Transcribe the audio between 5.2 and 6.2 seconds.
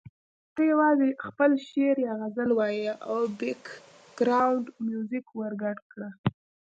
ورګډ کړه.